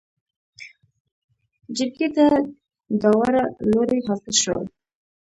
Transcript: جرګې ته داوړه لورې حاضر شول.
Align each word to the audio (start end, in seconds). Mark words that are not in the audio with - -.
جرګې 1.75 2.09
ته 2.15 2.25
داوړه 3.01 3.43
لورې 3.71 3.97
حاضر 4.07 4.33
شول. 4.41 4.65